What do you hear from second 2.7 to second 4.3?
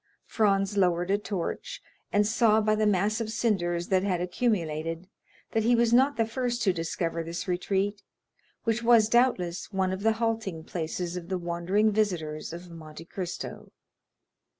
the mass of cinders that had